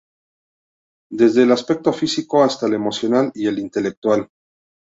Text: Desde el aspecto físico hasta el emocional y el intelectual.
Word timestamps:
Desde 1.11 1.43
el 1.43 1.51
aspecto 1.51 1.93
físico 1.93 2.41
hasta 2.43 2.65
el 2.65 2.73
emocional 2.73 3.31
y 3.35 3.45
el 3.45 3.59
intelectual. 3.59 4.29